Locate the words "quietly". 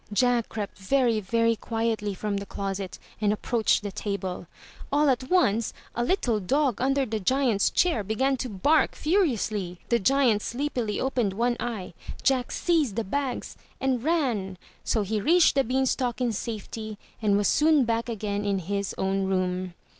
1.55-2.15